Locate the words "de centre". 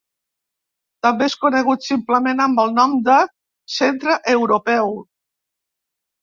3.09-4.17